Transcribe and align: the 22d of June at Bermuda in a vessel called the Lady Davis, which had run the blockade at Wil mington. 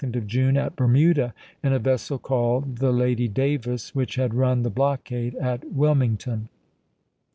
the 0.03 0.07
22d 0.07 0.15
of 0.17 0.25
June 0.27 0.57
at 0.57 0.75
Bermuda 0.75 1.31
in 1.61 1.73
a 1.73 1.77
vessel 1.77 2.17
called 2.17 2.77
the 2.79 2.91
Lady 2.91 3.27
Davis, 3.27 3.93
which 3.93 4.15
had 4.15 4.33
run 4.33 4.63
the 4.63 4.71
blockade 4.71 5.35
at 5.35 5.63
Wil 5.71 5.93
mington. 5.93 6.47